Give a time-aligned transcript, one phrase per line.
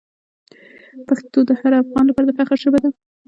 [1.07, 2.89] پښتو د هر افغان لپاره د فخر ژبه ده.